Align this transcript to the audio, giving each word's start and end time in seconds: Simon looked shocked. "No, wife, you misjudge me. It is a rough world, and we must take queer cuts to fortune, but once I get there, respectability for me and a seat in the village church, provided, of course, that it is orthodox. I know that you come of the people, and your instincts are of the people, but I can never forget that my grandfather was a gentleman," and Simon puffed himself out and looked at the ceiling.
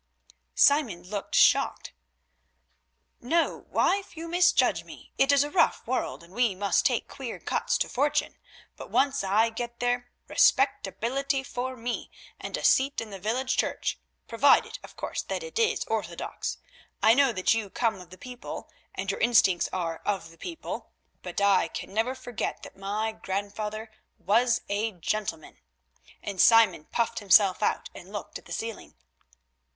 Simon 0.55 1.03
looked 1.03 1.35
shocked. 1.35 1.93
"No, 3.19 3.67
wife, 3.69 4.17
you 4.17 4.27
misjudge 4.27 4.83
me. 4.83 5.13
It 5.19 5.31
is 5.31 5.43
a 5.43 5.51
rough 5.51 5.85
world, 5.85 6.23
and 6.23 6.33
we 6.33 6.55
must 6.55 6.87
take 6.87 7.07
queer 7.07 7.39
cuts 7.39 7.77
to 7.77 7.87
fortune, 7.87 8.35
but 8.75 8.89
once 8.89 9.23
I 9.23 9.51
get 9.51 9.79
there, 9.79 10.09
respectability 10.27 11.43
for 11.43 11.75
me 11.77 12.09
and 12.39 12.57
a 12.57 12.63
seat 12.63 12.99
in 12.99 13.11
the 13.11 13.19
village 13.19 13.57
church, 13.57 13.99
provided, 14.27 14.79
of 14.83 14.95
course, 14.95 15.21
that 15.21 15.43
it 15.43 15.59
is 15.59 15.83
orthodox. 15.83 16.57
I 17.03 17.13
know 17.13 17.31
that 17.33 17.53
you 17.53 17.69
come 17.69 18.01
of 18.01 18.09
the 18.09 18.17
people, 18.17 18.71
and 18.95 19.11
your 19.11 19.19
instincts 19.19 19.69
are 19.71 20.01
of 20.03 20.31
the 20.31 20.37
people, 20.39 20.93
but 21.21 21.39
I 21.39 21.67
can 21.67 21.93
never 21.93 22.15
forget 22.15 22.63
that 22.63 22.75
my 22.75 23.11
grandfather 23.11 23.91
was 24.17 24.61
a 24.67 24.93
gentleman," 24.93 25.59
and 26.23 26.41
Simon 26.41 26.85
puffed 26.85 27.19
himself 27.19 27.61
out 27.61 27.91
and 27.93 28.11
looked 28.11 28.39
at 28.39 28.45
the 28.45 28.51
ceiling. 28.51 28.95